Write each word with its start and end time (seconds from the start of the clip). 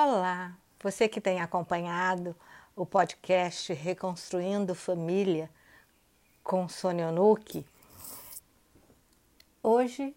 Olá, 0.00 0.56
você 0.80 1.08
que 1.08 1.20
tem 1.20 1.40
acompanhado 1.40 2.36
o 2.76 2.86
podcast 2.86 3.72
Reconstruindo 3.72 4.72
Família 4.72 5.50
com 6.40 6.68
Sônia 6.68 7.08
Onuki. 7.08 7.66
Hoje 9.60 10.16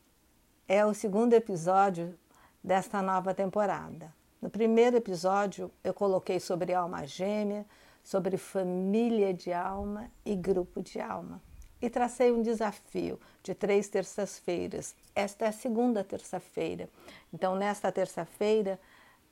é 0.68 0.86
o 0.86 0.94
segundo 0.94 1.34
episódio 1.34 2.16
desta 2.64 3.02
nova 3.02 3.34
temporada. 3.34 4.14
No 4.40 4.52
primeiro 4.52 4.98
episódio 4.98 5.72
eu 5.84 5.96
coloquei 5.96 6.40
sobre 6.40 6.76
alma 6.76 7.08
gêmea, 7.08 7.66
sobre 8.04 8.38
família 8.38 9.34
de 9.34 9.52
alma 9.52 10.12
e 10.24 10.36
grupo 10.36 10.80
de 10.80 11.02
alma. 11.02 11.42
E 11.82 11.90
tracei 11.90 12.32
um 12.32 12.44
desafio 12.44 13.20
de 13.42 13.56
três 13.56 13.90
terças-feiras. 13.90 14.96
Esta 15.16 15.46
é 15.46 15.48
a 15.48 15.52
segunda 15.52 16.04
terça-feira. 16.04 16.88
Então, 17.34 17.56
nesta 17.56 17.92
terça-feira, 17.92 18.80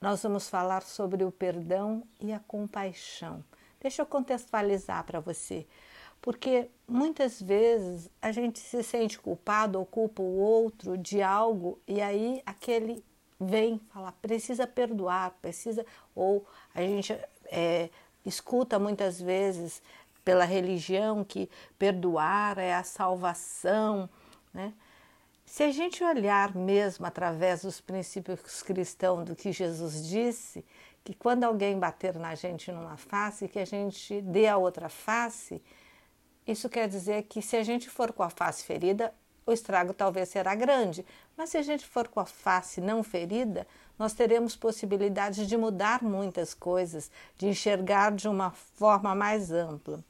nós 0.00 0.22
vamos 0.22 0.48
falar 0.48 0.82
sobre 0.82 1.24
o 1.24 1.30
perdão 1.30 2.02
e 2.20 2.32
a 2.32 2.40
compaixão. 2.40 3.44
Deixa 3.80 4.02
eu 4.02 4.06
contextualizar 4.06 5.04
para 5.04 5.20
você, 5.20 5.66
porque 6.20 6.70
muitas 6.88 7.40
vezes 7.40 8.10
a 8.20 8.32
gente 8.32 8.58
se 8.58 8.82
sente 8.82 9.18
culpado 9.18 9.78
ou 9.78 9.86
culpa 9.86 10.22
o 10.22 10.38
outro 10.38 10.96
de 10.96 11.22
algo 11.22 11.78
e 11.86 12.00
aí 12.00 12.42
aquele 12.46 13.04
vem 13.38 13.78
falar, 13.92 14.12
precisa 14.20 14.66
perdoar, 14.66 15.32
precisa. 15.40 15.84
Ou 16.14 16.46
a 16.74 16.82
gente 16.82 17.18
é, 17.46 17.88
escuta 18.24 18.78
muitas 18.78 19.20
vezes 19.20 19.82
pela 20.22 20.44
religião 20.44 21.24
que 21.24 21.48
perdoar 21.78 22.58
é 22.58 22.74
a 22.74 22.84
salvação, 22.84 24.08
né? 24.52 24.74
Se 25.50 25.64
a 25.64 25.72
gente 25.72 26.04
olhar 26.04 26.54
mesmo 26.54 27.04
através 27.04 27.62
dos 27.62 27.80
princípios 27.80 28.62
cristãos 28.62 29.24
do 29.24 29.34
que 29.34 29.50
Jesus 29.50 30.06
disse, 30.06 30.64
que 31.02 31.12
quando 31.12 31.42
alguém 31.42 31.76
bater 31.76 32.14
na 32.14 32.36
gente 32.36 32.70
numa 32.70 32.96
face, 32.96 33.48
que 33.48 33.58
a 33.58 33.64
gente 33.64 34.20
dê 34.20 34.46
a 34.46 34.56
outra 34.56 34.88
face, 34.88 35.60
isso 36.46 36.68
quer 36.68 36.86
dizer 36.88 37.24
que 37.24 37.42
se 37.42 37.56
a 37.56 37.64
gente 37.64 37.90
for 37.90 38.12
com 38.12 38.22
a 38.22 38.30
face 38.30 38.62
ferida, 38.62 39.12
o 39.44 39.50
estrago 39.50 39.92
talvez 39.92 40.28
será 40.28 40.54
grande, 40.54 41.04
mas 41.36 41.50
se 41.50 41.56
a 41.56 41.62
gente 41.62 41.84
for 41.84 42.06
com 42.06 42.20
a 42.20 42.26
face 42.26 42.80
não 42.80 43.02
ferida, 43.02 43.66
nós 43.98 44.12
teremos 44.12 44.54
possibilidades 44.54 45.48
de 45.48 45.56
mudar 45.56 46.00
muitas 46.00 46.54
coisas, 46.54 47.10
de 47.36 47.48
enxergar 47.48 48.12
de 48.12 48.28
uma 48.28 48.52
forma 48.52 49.16
mais 49.16 49.50
ampla. 49.50 50.04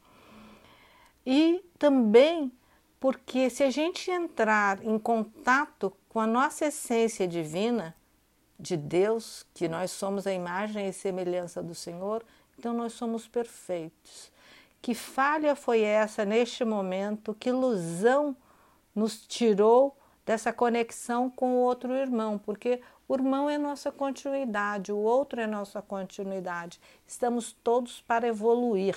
E 1.24 1.64
também 1.78 2.52
porque 3.00 3.48
se 3.48 3.64
a 3.64 3.70
gente 3.70 4.10
entrar 4.10 4.84
em 4.84 4.98
contato 4.98 5.92
com 6.08 6.20
a 6.20 6.26
nossa 6.26 6.66
essência 6.66 7.26
divina, 7.26 7.96
de 8.60 8.76
Deus, 8.76 9.46
que 9.54 9.66
nós 9.66 9.90
somos 9.90 10.26
a 10.26 10.32
imagem 10.32 10.86
e 10.86 10.92
semelhança 10.92 11.62
do 11.62 11.74
Senhor, 11.74 12.22
então 12.58 12.74
nós 12.74 12.92
somos 12.92 13.26
perfeitos. 13.26 14.30
Que 14.82 14.94
falha 14.94 15.56
foi 15.56 15.80
essa 15.80 16.24
neste 16.24 16.64
momento? 16.64 17.34
Que 17.34 17.48
ilusão 17.48 18.36
nos 18.94 19.26
tirou 19.26 19.96
dessa 20.26 20.52
conexão 20.52 21.30
com 21.30 21.54
o 21.54 21.60
outro 21.60 21.94
irmão? 21.94 22.38
Porque 22.38 22.82
o 23.08 23.14
irmão 23.14 23.48
é 23.48 23.56
nossa 23.56 23.90
continuidade, 23.90 24.92
o 24.92 24.98
outro 24.98 25.40
é 25.40 25.46
nossa 25.46 25.80
continuidade. 25.80 26.78
Estamos 27.06 27.52
todos 27.64 28.02
para 28.02 28.28
evoluir. 28.28 28.96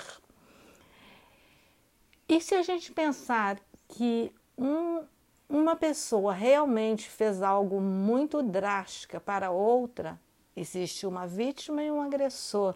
E 2.28 2.40
se 2.40 2.54
a 2.54 2.62
gente 2.62 2.92
pensar 2.92 3.58
que 3.94 4.34
um, 4.58 5.04
uma 5.48 5.76
pessoa 5.76 6.32
realmente 6.32 7.08
fez 7.08 7.42
algo 7.42 7.80
muito 7.80 8.42
drástico 8.42 9.20
para 9.20 9.52
outra, 9.52 10.20
existe 10.56 11.06
uma 11.06 11.28
vítima 11.28 11.80
e 11.80 11.90
um 11.92 12.02
agressor. 12.02 12.74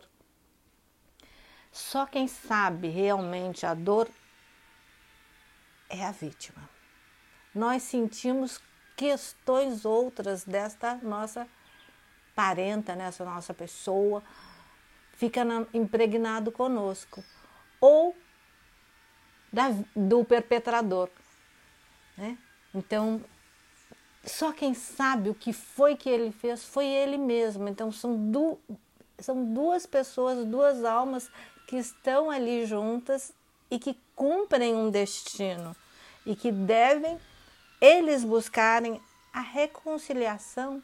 Só 1.73 2.07
quem 2.07 2.29
sabe 2.29 2.89
realmente 2.89 3.67
a 3.67 3.75
dor 3.75 4.09
é 5.91 6.05
a 6.05 6.13
vítima. 6.13 6.69
Nós 7.53 7.83
sentimos 7.83 8.61
questões 8.97 9.85
outras 9.85 10.45
desta 10.45 10.95
nossa 11.03 11.49
parenta, 12.35 12.95
nessa 12.95 13.25
nossa 13.25 13.53
pessoa, 13.53 14.23
fica 15.15 15.45
na, 15.45 15.67
impregnado 15.75 16.53
conosco. 16.53 17.25
Ou 17.81 18.17
da, 19.53 19.75
do 19.95 20.25
perpetrador. 20.25 21.09
Né? 22.17 22.37
Então, 22.75 23.21
só 24.25 24.53
quem 24.53 24.75
sabe 24.75 25.31
o 25.31 25.35
que 25.35 25.53
foi 25.53 25.97
que 25.97 26.09
ele 26.09 26.33
fez 26.33 26.65
foi 26.65 26.87
ele 26.87 27.17
mesmo. 27.17 27.69
Então, 27.69 27.91
são, 27.91 28.31
du 28.31 28.59
são 29.19 29.53
duas 29.53 29.87
pessoas, 29.87 30.45
duas 30.47 30.85
almas 30.85 31.31
que 31.67 31.77
estão 31.77 32.31
ali 32.31 32.67
juntas 32.67 33.33
e 33.71 33.79
que 33.79 33.97
cumprem 34.15 34.75
um 34.75 34.91
destino 34.91 35.75
e 36.25 36.35
que 36.35 36.51
devem 36.51 37.19
eles 37.81 38.25
buscarem 38.25 39.01
a 39.33 39.41
reconciliação 39.41 40.83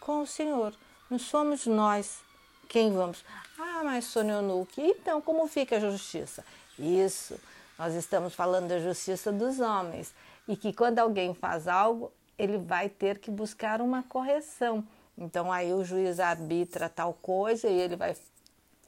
com 0.00 0.22
o 0.22 0.26
Senhor. 0.26 0.74
Não 1.10 1.18
somos 1.18 1.66
nós 1.66 2.20
quem 2.68 2.92
vamos. 2.92 3.24
Ah, 3.58 3.82
mas 3.84 4.04
Sônia 4.04 4.42
Nuke, 4.42 4.80
então 4.80 5.20
como 5.20 5.46
fica 5.46 5.76
a 5.76 5.80
justiça? 5.80 6.44
Isso 6.78 7.38
nós 7.78 7.94
estamos 7.94 8.34
falando 8.34 8.68
da 8.68 8.80
justiça 8.80 9.30
dos 9.30 9.60
homens 9.60 10.12
e 10.48 10.56
que 10.56 10.72
quando 10.72 10.98
alguém 10.98 11.32
faz 11.32 11.68
algo, 11.68 12.12
ele 12.36 12.58
vai 12.58 12.88
ter 12.88 13.18
que 13.18 13.30
buscar 13.30 13.80
uma 13.80 14.02
correção. 14.02 14.84
Então 15.16 15.52
aí 15.52 15.72
o 15.72 15.84
juiz 15.84 16.18
arbitra 16.18 16.88
tal 16.88 17.14
coisa 17.14 17.68
e 17.68 17.78
ele 17.78 17.94
vai 17.94 18.16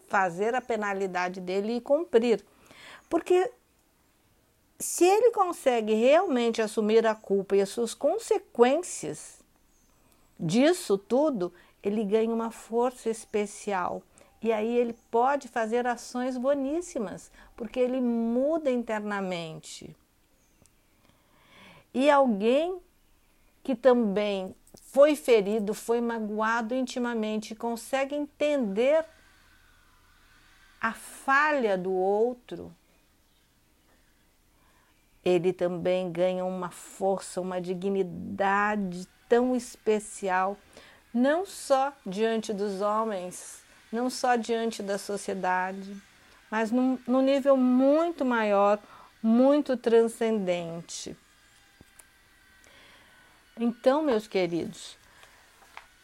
fazer 0.09 0.55
a 0.55 0.61
penalidade 0.61 1.41
dele 1.41 1.77
e 1.77 1.81
cumprir. 1.81 2.45
Porque 3.09 3.53
se 4.79 5.05
ele 5.05 5.31
consegue 5.31 5.95
realmente 5.95 6.61
assumir 6.61 7.07
a 7.07 7.15
culpa 7.15 7.55
e 7.55 7.61
as 7.61 7.69
suas 7.69 7.95
consequências 7.95 9.39
disso 10.39 10.99
tudo, 10.99 11.53
ele 11.83 12.03
ganha 12.03 12.33
uma 12.33 12.51
força 12.51 13.09
especial 13.09 14.03
e 14.43 14.53
aí 14.53 14.77
ele 14.77 14.95
pode 15.11 15.49
fazer 15.49 15.87
ações 15.87 16.37
boníssimas, 16.37 17.31
porque 17.57 17.79
ele 17.79 18.01
muda 18.01 18.71
internamente. 18.71 19.95
E 21.93 22.11
alguém 22.11 22.81
que 23.63 23.75
também 23.75 24.55
foi 24.75 25.15
ferido, 25.15 25.75
foi 25.75 26.01
magoado 26.01 26.75
intimamente, 26.75 27.55
consegue 27.55 28.15
entender 28.15 29.05
a 30.81 30.93
falha 30.93 31.77
do 31.77 31.93
outro, 31.93 32.75
ele 35.23 35.53
também 35.53 36.11
ganha 36.11 36.45
uma 36.45 36.71
força, 36.71 37.41
uma 37.41 37.61
dignidade 37.61 39.07
tão 39.29 39.55
especial, 39.55 40.57
não 41.13 41.45
só 41.45 41.93
diante 42.07 42.55
dos 42.55 42.81
homens, 42.81 43.63
não 43.93 44.09
só 44.09 44.37
diante 44.37 44.83
da 44.83 44.99
sociedade, 44.99 45.97
mas 46.51 46.71
num, 46.71 46.99
num 47.07 47.23
nível 47.23 47.57
muito 47.57 48.25
maior, 48.25 48.79
muito 49.23 49.77
transcendente. 49.77 51.17
Então, 53.59 54.03
meus 54.03 54.27
queridos, 54.27 54.97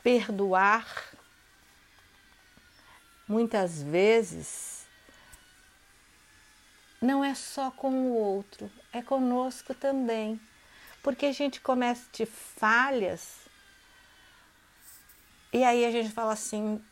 perdoar 0.02 0.86
muitas 3.26 3.82
vezes 3.82 4.86
não 7.00 7.24
é 7.24 7.34
só 7.34 7.70
com 7.70 7.91
o 7.91 8.14
outro, 8.14 8.70
é 8.92 9.03
conosco 9.03 9.74
também. 9.74 10.41
Porque 11.03 11.26
a 11.26 11.32
gente 11.32 11.60
comete 11.60 12.26
falhas 12.26 13.47
e 15.53 15.62
aí 15.62 15.84
a 15.84 15.91
gente 15.91 16.10
fala 16.10 16.33
assim: 16.33 16.83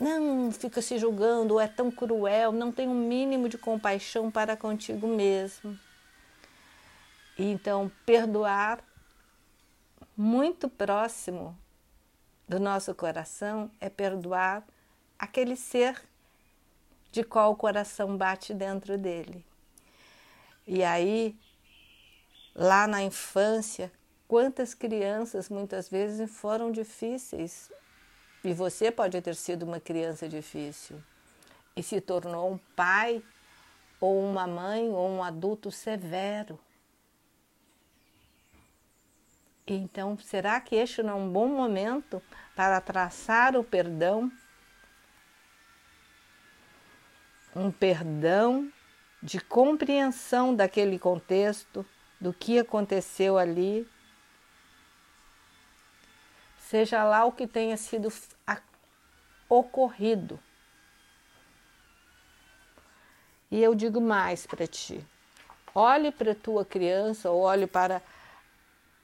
não 0.00 0.50
fica 0.50 0.80
se 0.80 0.98
julgando, 0.98 1.60
é 1.60 1.68
tão 1.68 1.90
cruel, 1.90 2.52
não 2.52 2.72
tem 2.72 2.88
um 2.88 2.94
mínimo 2.94 3.48
de 3.48 3.58
compaixão 3.58 4.30
para 4.30 4.56
contigo 4.56 5.06
mesmo. 5.06 5.78
Então, 7.38 7.92
perdoar 8.06 8.82
muito 10.16 10.68
próximo 10.68 11.56
do 12.48 12.58
nosso 12.58 12.94
coração 12.94 13.70
é 13.78 13.90
perdoar 13.90 14.66
aquele 15.18 15.54
ser 15.54 16.02
de 17.12 17.22
qual 17.22 17.52
o 17.52 17.56
coração 17.56 18.16
bate 18.16 18.54
dentro 18.54 18.96
dele. 18.96 19.44
E 20.66 20.82
aí, 20.82 21.36
lá 22.54 22.86
na 22.86 23.02
infância, 23.02 23.92
quantas 24.26 24.72
crianças 24.72 25.48
muitas 25.48 25.88
vezes 25.88 26.30
foram 26.30 26.72
difíceis 26.72 27.70
e 28.42 28.52
você 28.54 28.90
pode 28.90 29.20
ter 29.20 29.34
sido 29.34 29.64
uma 29.64 29.78
criança 29.78 30.28
difícil 30.28 31.00
e 31.76 31.82
se 31.82 32.00
tornou 32.00 32.52
um 32.52 32.58
pai 32.74 33.22
ou 34.00 34.24
uma 34.24 34.46
mãe 34.46 34.88
ou 34.88 35.08
um 35.08 35.22
adulto 35.22 35.70
severo. 35.70 36.58
Então, 39.66 40.18
será 40.18 40.60
que 40.60 40.74
este 40.74 41.02
não 41.02 41.12
é 41.12 41.14
um 41.14 41.28
bom 41.28 41.46
momento 41.46 42.20
para 42.56 42.80
traçar 42.80 43.56
o 43.56 43.62
perdão? 43.62 44.32
Um 47.54 47.70
perdão 47.70 48.72
de 49.22 49.38
compreensão 49.38 50.54
daquele 50.54 50.98
contexto, 50.98 51.86
do 52.20 52.32
que 52.32 52.58
aconteceu 52.58 53.38
ali, 53.38 53.86
seja 56.70 57.02
lá 57.02 57.24
o 57.24 57.32
que 57.32 57.48
tenha 57.48 57.76
sido 57.76 58.12
ocorrido. 59.48 60.38
E 63.50 63.60
eu 63.60 63.74
digo 63.74 64.00
mais 64.00 64.46
para 64.46 64.68
ti: 64.68 65.04
olhe 65.74 66.12
para 66.12 66.32
tua 66.32 66.64
criança, 66.64 67.28
olhe 67.32 67.66
para 67.66 68.00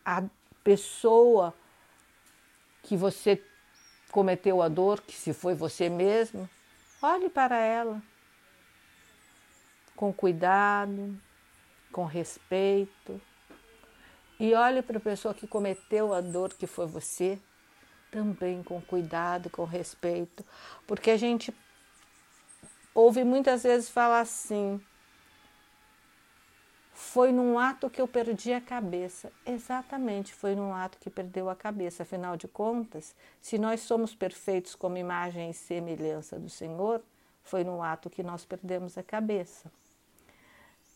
a 0.04 0.22
pessoa 0.62 1.52
que 2.84 2.96
você 2.96 3.42
cometeu 4.12 4.62
a 4.62 4.68
dor, 4.68 5.00
que 5.00 5.16
se 5.16 5.32
foi 5.32 5.56
você 5.56 5.88
mesmo, 5.88 6.48
olhe 7.02 7.28
para 7.28 7.58
ela 7.58 8.00
com 9.96 10.12
cuidado, 10.12 11.20
com 11.90 12.04
respeito. 12.04 13.20
E 14.38 14.54
olhe 14.54 14.82
para 14.82 14.98
a 14.98 15.00
pessoa 15.00 15.34
que 15.34 15.48
cometeu 15.48 16.12
a 16.12 16.20
dor 16.20 16.52
que 16.52 16.66
foi 16.66 16.86
você, 16.86 17.40
também 18.16 18.62
com 18.62 18.80
cuidado, 18.80 19.50
com 19.50 19.64
respeito, 19.64 20.42
porque 20.86 21.10
a 21.10 21.18
gente 21.18 21.54
ouve 22.94 23.22
muitas 23.22 23.62
vezes 23.62 23.90
falar 23.90 24.20
assim: 24.20 24.80
foi 26.94 27.30
num 27.30 27.58
ato 27.58 27.90
que 27.90 28.00
eu 28.00 28.08
perdi 28.08 28.54
a 28.54 28.60
cabeça. 28.60 29.30
Exatamente, 29.44 30.32
foi 30.32 30.54
num 30.54 30.72
ato 30.72 30.96
que 30.96 31.10
perdeu 31.10 31.50
a 31.50 31.54
cabeça. 31.54 32.04
Afinal 32.04 32.38
de 32.38 32.48
contas, 32.48 33.14
se 33.42 33.58
nós 33.58 33.80
somos 33.80 34.14
perfeitos 34.14 34.74
como 34.74 34.96
imagem 34.96 35.50
e 35.50 35.54
semelhança 35.54 36.38
do 36.38 36.48
Senhor, 36.48 37.02
foi 37.42 37.64
num 37.64 37.82
ato 37.82 38.08
que 38.08 38.22
nós 38.22 38.46
perdemos 38.46 38.96
a 38.96 39.02
cabeça. 39.02 39.70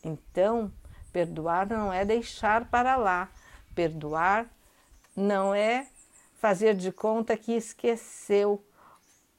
Então, 0.03 0.71
perdoar 1.13 1.69
não 1.69 1.93
é 1.93 2.03
deixar 2.03 2.65
para 2.65 2.95
lá. 2.95 3.29
Perdoar 3.75 4.49
não 5.15 5.53
é 5.53 5.85
fazer 6.41 6.73
de 6.73 6.91
conta 6.91 7.37
que 7.37 7.51
esqueceu 7.51 8.65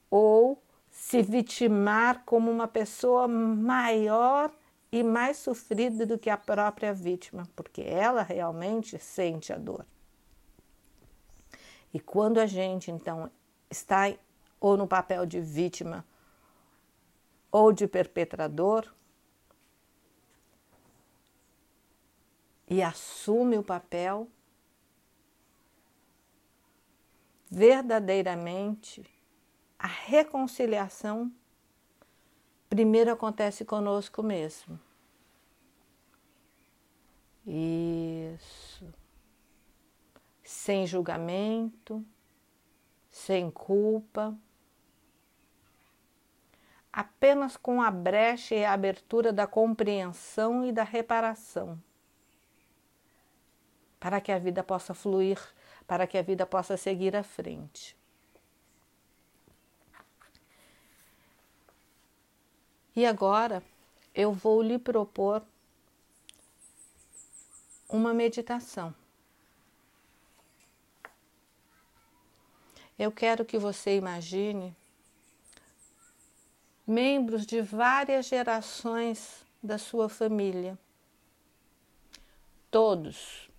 ou 0.09 0.63
se 0.89 1.21
vitimar 1.21 2.23
como 2.25 2.49
uma 2.49 2.69
pessoa 2.69 3.27
maior 3.27 4.53
e 4.93 5.03
mais 5.03 5.39
sofrida 5.39 6.07
do 6.07 6.17
que 6.17 6.31
a 6.31 6.37
própria 6.37 6.95
vítima, 6.95 7.49
porque 7.57 7.81
ela 7.81 8.23
realmente 8.23 9.01
sente 9.01 9.53
a 9.53 9.59
dor. 9.59 9.85
E 11.93 11.99
quando 11.99 12.39
a 12.39 12.47
gente 12.47 12.93
então 12.93 13.29
está 13.69 14.15
ou 14.61 14.77
no 14.77 14.87
papel 14.87 15.27
de 15.27 15.41
vítima 15.41 16.07
ou 17.51 17.73
de 17.73 17.89
perpetrador, 17.89 18.87
e 22.69 22.81
assume 22.81 23.59
o 23.59 23.63
papel, 23.63 24.29
verdadeiramente 27.53 29.05
a 29.79 29.87
reconciliação 29.87 31.31
primeiro 32.71 33.13
acontece 33.13 33.63
conosco 33.63 34.23
mesmo. 34.23 34.81
Isso. 37.47 38.87
Sem 40.43 40.87
julgamento, 40.87 42.03
sem 43.11 43.51
culpa, 43.51 44.35
apenas 46.91 47.59
com 47.59 47.83
a 47.83 47.91
brecha 47.91 48.55
e 48.55 48.65
a 48.65 48.73
abertura 48.73 49.31
da 49.31 49.47
compreensão 49.47 50.65
e 50.65 50.73
da 50.73 50.85
reparação 50.85 51.79
para 54.01 54.21
que 54.21 54.33
a 54.33 54.39
vida 54.39 54.65
possa 54.65 54.95
fluir, 54.95 55.39
para 55.93 56.07
que 56.07 56.17
a 56.17 56.23
vida 56.23 56.47
possa 56.47 56.75
seguir 56.75 57.15
à 57.15 57.23
frente. 57.23 57.95
E 62.97 63.05
agora 63.05 63.63
eu 64.15 64.33
vou 64.33 64.63
lhe 64.63 64.79
propor 64.79 65.45
uma 67.91 68.15
meditação. 68.15 68.95
Eu 72.99 73.13
quero 73.13 73.45
que 73.45 73.59
você 73.59 73.95
imagine 73.95 74.75
membros 76.87 77.45
de 77.45 77.61
várias 77.61 78.25
gerações 78.25 79.45
da 79.63 79.77
sua 79.77 80.09
família, 80.09 80.79
todos 82.71 83.52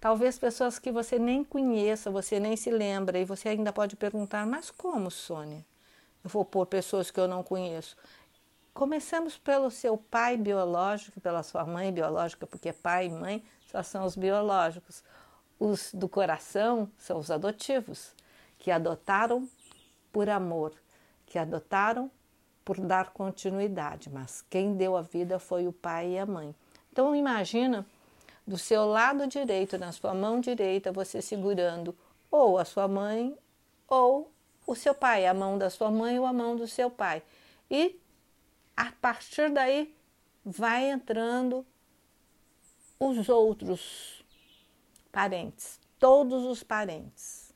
Talvez 0.00 0.38
pessoas 0.38 0.78
que 0.78 0.92
você 0.92 1.18
nem 1.18 1.42
conheça, 1.42 2.10
você 2.10 2.38
nem 2.38 2.56
se 2.56 2.70
lembra, 2.70 3.18
e 3.18 3.24
você 3.24 3.48
ainda 3.48 3.72
pode 3.72 3.96
perguntar: 3.96 4.46
mas 4.46 4.70
como, 4.70 5.10
Sônia? 5.10 5.64
Eu 6.22 6.30
vou 6.30 6.44
pôr 6.44 6.66
pessoas 6.66 7.10
que 7.10 7.18
eu 7.18 7.26
não 7.26 7.42
conheço. 7.42 7.96
Começamos 8.72 9.36
pelo 9.36 9.70
seu 9.70 9.96
pai 9.96 10.36
biológico, 10.36 11.20
pela 11.20 11.42
sua 11.42 11.64
mãe 11.64 11.92
biológica, 11.92 12.46
porque 12.46 12.72
pai 12.72 13.06
e 13.06 13.10
mãe 13.10 13.44
só 13.66 13.82
são 13.82 14.04
os 14.04 14.14
biológicos. 14.14 15.02
Os 15.58 15.92
do 15.92 16.08
coração 16.08 16.88
são 16.96 17.18
os 17.18 17.30
adotivos, 17.30 18.14
que 18.56 18.70
adotaram 18.70 19.48
por 20.12 20.28
amor, 20.28 20.72
que 21.26 21.38
adotaram 21.38 22.08
por 22.64 22.78
dar 22.78 23.10
continuidade, 23.10 24.10
mas 24.10 24.44
quem 24.48 24.76
deu 24.76 24.96
a 24.96 25.02
vida 25.02 25.38
foi 25.38 25.66
o 25.66 25.72
pai 25.72 26.10
e 26.10 26.18
a 26.18 26.26
mãe. 26.26 26.54
Então 26.92 27.16
imagina 27.16 27.84
do 28.48 28.56
seu 28.56 28.86
lado 28.86 29.26
direito, 29.26 29.76
na 29.76 29.92
sua 29.92 30.14
mão 30.14 30.40
direita, 30.40 30.90
você 30.90 31.20
segurando 31.20 31.94
ou 32.30 32.56
a 32.56 32.64
sua 32.64 32.88
mãe 32.88 33.36
ou 33.86 34.32
o 34.66 34.74
seu 34.74 34.94
pai, 34.94 35.26
a 35.26 35.34
mão 35.34 35.58
da 35.58 35.68
sua 35.68 35.90
mãe 35.90 36.18
ou 36.18 36.24
a 36.24 36.32
mão 36.32 36.56
do 36.56 36.66
seu 36.66 36.90
pai. 36.90 37.22
E 37.70 38.00
a 38.74 38.90
partir 39.02 39.50
daí 39.50 39.94
vai 40.42 40.90
entrando 40.90 41.64
os 42.98 43.28
outros 43.28 44.24
parentes, 45.12 45.78
todos 45.98 46.44
os 46.44 46.62
parentes. 46.62 47.52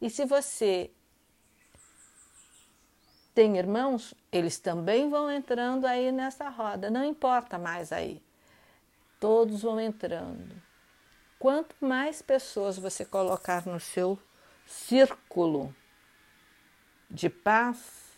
E 0.00 0.08
se 0.08 0.24
você 0.24 0.92
tem 3.34 3.56
irmãos, 3.56 4.14
eles 4.30 4.60
também 4.60 5.10
vão 5.10 5.28
entrando 5.28 5.86
aí 5.86 6.12
nessa 6.12 6.48
roda, 6.48 6.88
não 6.88 7.04
importa 7.04 7.58
mais 7.58 7.90
aí 7.90 8.22
todos 9.20 9.62
vão 9.62 9.80
entrando. 9.80 10.60
Quanto 11.38 11.76
mais 11.80 12.22
pessoas 12.22 12.78
você 12.78 13.04
colocar 13.04 13.66
no 13.66 13.78
seu 13.78 14.18
círculo 14.66 15.74
de 17.10 17.28
paz, 17.28 18.12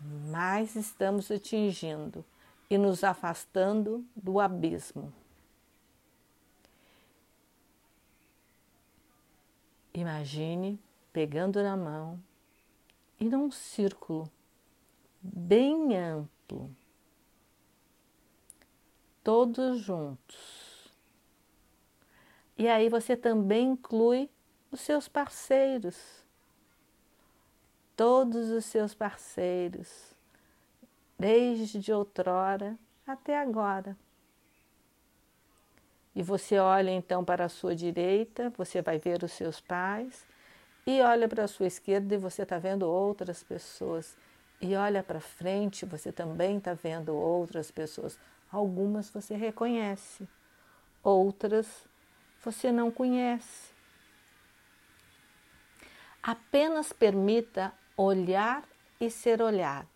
mais 0.00 0.74
estamos 0.74 1.30
atingindo 1.30 2.24
e 2.68 2.76
nos 2.76 3.04
afastando 3.04 4.04
do 4.16 4.40
abismo. 4.40 5.12
Imagine 9.94 10.80
pegando 11.12 11.62
na 11.62 11.76
mão 11.76 12.18
e 13.20 13.26
num 13.26 13.50
círculo 13.50 14.30
bem 15.20 15.96
amplo 15.96 16.74
todos 19.22 19.80
juntos. 19.80 20.90
E 22.56 22.68
aí 22.68 22.88
você 22.88 23.16
também 23.16 23.70
inclui 23.70 24.28
os 24.70 24.80
seus 24.80 25.08
parceiros, 25.08 25.96
todos 27.96 28.50
os 28.50 28.64
seus 28.64 28.94
parceiros, 28.94 30.14
desde 31.18 31.92
outrora 31.92 32.78
até 33.06 33.38
agora. 33.38 33.96
E 36.14 36.22
você 36.22 36.58
olha 36.58 36.90
então 36.90 37.24
para 37.24 37.46
a 37.46 37.48
sua 37.48 37.74
direita, 37.74 38.50
você 38.56 38.82
vai 38.82 38.98
ver 38.98 39.22
os 39.22 39.32
seus 39.32 39.60
pais, 39.60 40.26
e 40.86 41.00
olha 41.00 41.28
para 41.28 41.44
a 41.44 41.48
sua 41.48 41.66
esquerda 41.66 42.14
e 42.14 42.18
você 42.18 42.42
está 42.42 42.58
vendo 42.58 42.82
outras 42.82 43.42
pessoas. 43.42 44.16
E 44.60 44.74
olha 44.74 45.02
para 45.02 45.20
frente, 45.20 45.86
você 45.86 46.12
também 46.12 46.58
está 46.58 46.74
vendo 46.74 47.14
outras 47.14 47.70
pessoas. 47.70 48.18
Algumas 48.52 49.08
você 49.08 49.34
reconhece, 49.34 50.28
outras 51.02 51.88
você 52.44 52.70
não 52.70 52.90
conhece. 52.90 53.72
Apenas 56.22 56.92
permita 56.92 57.72
olhar 57.96 58.62
e 59.00 59.10
ser 59.10 59.40
olhada. 59.40 59.88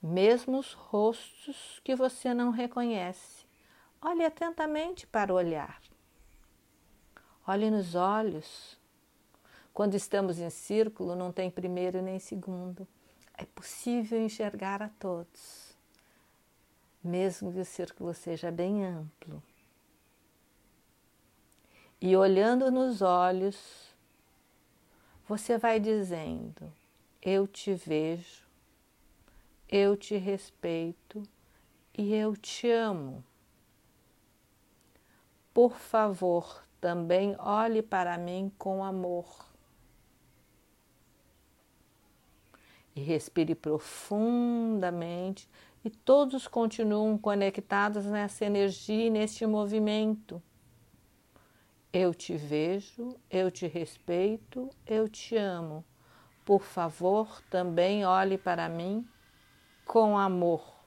Mesmo 0.00 0.58
os 0.58 0.72
rostos 0.74 1.80
que 1.84 1.96
você 1.96 2.32
não 2.32 2.50
reconhece, 2.50 3.44
olhe 4.00 4.24
atentamente 4.24 5.08
para 5.08 5.32
o 5.32 5.36
olhar. 5.36 5.82
Olhe 7.46 7.68
nos 7.68 7.96
olhos. 7.96 8.78
Quando 9.74 9.96
estamos 9.96 10.38
em 10.38 10.50
círculo, 10.50 11.16
não 11.16 11.32
tem 11.32 11.50
primeiro 11.50 12.00
nem 12.00 12.20
segundo. 12.20 12.86
É 13.40 13.46
possível 13.46 14.20
enxergar 14.20 14.82
a 14.82 14.90
todos, 14.90 15.74
mesmo 17.02 17.50
que 17.50 17.60
o 17.60 17.64
círculo 17.64 18.12
seja 18.12 18.50
bem 18.50 18.84
amplo. 18.84 19.42
E 21.98 22.14
olhando 22.14 22.70
nos 22.70 23.00
olhos, 23.00 23.94
você 25.26 25.56
vai 25.56 25.80
dizendo: 25.80 26.70
Eu 27.22 27.46
te 27.46 27.72
vejo, 27.72 28.44
eu 29.66 29.96
te 29.96 30.18
respeito 30.18 31.22
e 31.96 32.14
eu 32.14 32.36
te 32.36 32.70
amo. 32.70 33.24
Por 35.54 35.78
favor, 35.78 36.62
também 36.78 37.34
olhe 37.38 37.80
para 37.80 38.18
mim 38.18 38.52
com 38.58 38.84
amor. 38.84 39.49
E 43.00 43.02
respire 43.02 43.54
profundamente 43.54 45.48
e 45.82 45.88
todos 45.88 46.46
continuam 46.46 47.16
conectados 47.16 48.04
nessa 48.04 48.44
energia 48.44 49.06
e 49.06 49.10
neste 49.10 49.46
movimento. 49.46 50.42
Eu 51.90 52.12
te 52.12 52.36
vejo, 52.36 53.16
eu 53.30 53.50
te 53.50 53.66
respeito, 53.66 54.68
eu 54.86 55.08
te 55.08 55.34
amo. 55.34 55.82
Por 56.44 56.60
favor, 56.60 57.40
também 57.48 58.04
olhe 58.04 58.36
para 58.36 58.68
mim 58.68 59.08
com 59.86 60.18
amor. 60.18 60.78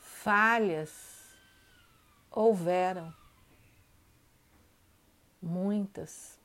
Falhas 0.00 1.32
houveram, 2.28 3.19
muitas, 5.50 6.38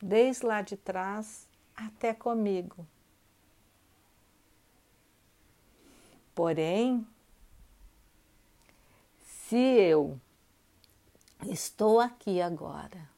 desde 0.00 0.44
lá 0.44 0.60
de 0.60 0.76
trás 0.76 1.48
até 1.74 2.12
comigo. 2.12 2.86
Porém, 6.34 7.06
se 9.24 9.56
eu 9.56 10.20
estou 11.48 11.98
aqui 11.98 12.42
agora, 12.42 13.08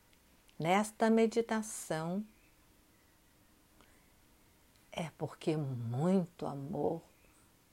nesta 0.56 1.10
meditação, 1.10 2.24
é 4.92 5.10
porque 5.18 5.56
muito 5.56 6.46
amor 6.46 7.02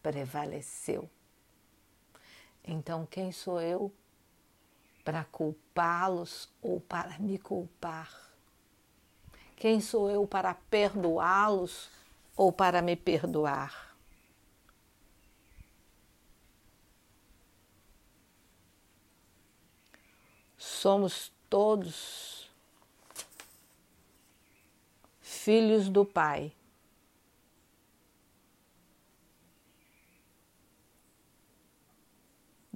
prevaleceu. 0.01 1.07
Então, 2.63 3.05
quem 3.05 3.31
sou 3.31 3.61
eu 3.61 3.93
para 5.05 5.23
culpá-los 5.23 6.49
ou 6.61 6.81
para 6.81 7.17
me 7.19 7.37
culpar? 7.37 8.11
Quem 9.55 9.79
sou 9.79 10.09
eu 10.09 10.27
para 10.27 10.53
perdoá-los 10.53 11.89
ou 12.35 12.51
para 12.51 12.81
me 12.81 12.97
perdoar? 12.97 13.85
somos 20.65 21.31
todos 21.49 22.49
filhos 25.21 25.89
do 25.89 26.05
Pai. 26.05 26.51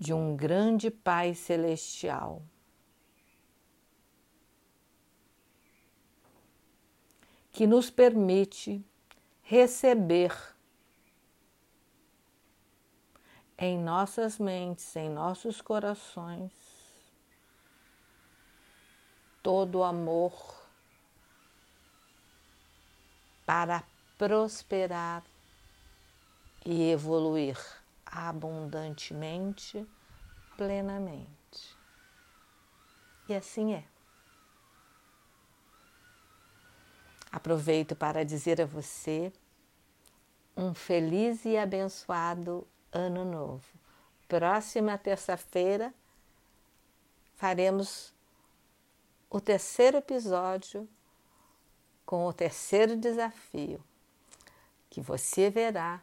De 0.01 0.13
um 0.13 0.33
grande 0.33 0.89
Pai 0.89 1.35
celestial. 1.35 2.41
Que 7.51 7.67
nos 7.67 7.89
permite 7.89 8.81
receber 9.41 10.31
em 13.57 13.77
nossas 13.77 14.39
mentes, 14.39 14.95
em 14.95 15.09
nossos 15.09 15.59
corações, 15.59 16.53
todo 19.43 19.79
o 19.79 19.83
amor 19.83 20.31
para 23.45 23.83
prosperar 24.17 25.25
e 26.65 26.89
evoluir 26.89 27.57
abundantemente, 28.11 29.87
plenamente. 30.57 31.77
E 33.27 33.35
assim 33.35 33.73
é. 33.73 33.83
Aproveito 37.31 37.95
para 37.95 38.25
dizer 38.25 38.59
a 38.59 38.65
você 38.65 39.31
um 40.57 40.73
feliz 40.73 41.45
e 41.45 41.55
abençoado 41.57 42.67
ano 42.91 43.23
novo. 43.23 43.67
Próxima 44.27 44.97
terça-feira 44.97 45.93
faremos 47.35 48.13
o 49.29 49.39
terceiro 49.39 49.97
episódio 49.97 50.89
com 52.05 52.25
o 52.25 52.33
terceiro 52.33 52.97
desafio, 52.97 53.83
que 54.89 54.99
você 54.99 55.49
verá 55.51 56.01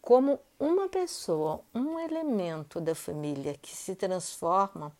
como 0.00 0.40
uma 0.60 0.90
pessoa, 0.90 1.62
um 1.74 1.98
elemento 1.98 2.80
da 2.82 2.94
família 2.94 3.56
que 3.56 3.74
se 3.74 3.96
transforma, 3.96 4.94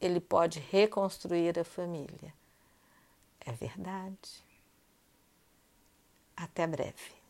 ele 0.00 0.20
pode 0.20 0.60
reconstruir 0.60 1.58
a 1.58 1.64
família. 1.64 2.32
É 3.40 3.50
verdade. 3.50 4.44
Até 6.36 6.66
breve. 6.66 7.23